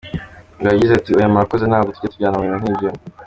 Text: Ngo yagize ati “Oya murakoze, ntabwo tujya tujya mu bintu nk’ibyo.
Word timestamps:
Ngo 0.57 0.67
yagize 0.71 0.91
ati 0.95 1.09
“Oya 1.17 1.31
murakoze, 1.33 1.63
ntabwo 1.67 1.89
tujya 1.95 2.11
tujya 2.13 2.29
mu 2.33 2.39
bintu 2.43 2.57
nk’ibyo. 2.61 2.89